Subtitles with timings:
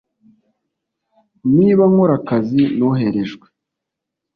[1.55, 3.47] niba nkora akazi noherejwe.